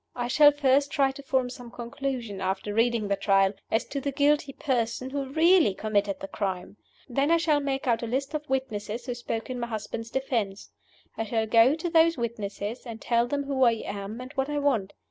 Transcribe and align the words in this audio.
I 0.15 0.27
shall 0.29 0.51
first 0.51 0.89
try 0.89 1.11
to 1.11 1.21
form 1.21 1.51
some 1.51 1.69
conclusion 1.69 2.41
(after 2.41 2.73
reading 2.73 3.07
the 3.07 3.15
Trial) 3.15 3.53
as 3.69 3.85
to 3.89 4.01
the 4.01 4.11
guilty 4.11 4.51
person 4.51 5.11
who 5.11 5.29
really 5.29 5.75
committed 5.75 6.19
the 6.19 6.27
crime. 6.27 6.77
Then 7.07 7.29
I 7.29 7.37
shall 7.37 7.59
make 7.59 7.85
out 7.85 8.01
a 8.01 8.07
list 8.07 8.33
of 8.33 8.41
the 8.41 8.49
witnesses 8.49 9.05
who 9.05 9.13
spoke 9.13 9.51
in 9.51 9.59
my 9.59 9.67
husband's 9.67 10.09
defense. 10.09 10.71
I 11.19 11.25
shall 11.25 11.45
go 11.45 11.75
to 11.75 11.87
those 11.87 12.17
witnesses, 12.17 12.81
and 12.83 12.99
tell 12.99 13.27
them 13.27 13.43
who 13.43 13.61
I 13.61 13.73
am 13.73 14.19
and 14.19 14.33
what 14.33 14.49
I 14.49 14.57
want. 14.57 14.93